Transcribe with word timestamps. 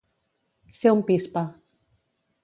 Ser 0.77 0.93
un 0.95 1.03
pispa. 1.09 1.43